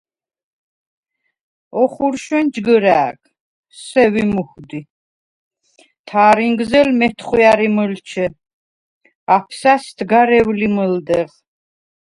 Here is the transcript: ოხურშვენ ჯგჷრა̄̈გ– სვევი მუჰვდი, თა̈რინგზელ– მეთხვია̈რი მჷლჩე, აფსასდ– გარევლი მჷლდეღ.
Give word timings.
ოხურშვენ 1.81 2.45
ჯგჷრა̄̈გ– 2.53 3.19
სვევი 3.81 4.23
მუჰვდი, 4.31 4.79
თა̈რინგზელ– 6.07 6.89
მეთხვია̈რი 6.99 7.67
მჷლჩე, 7.75 8.25
აფსასდ– 9.35 9.97
გარევლი 10.11 10.67
მჷლდეღ. 10.75 11.29